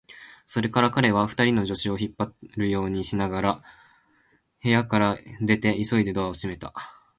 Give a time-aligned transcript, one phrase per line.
[0.47, 3.63] それから彼は、二人の助手を引っ張るようにしながら
[4.63, 6.73] 部屋から出て、急いでドアを閉めた。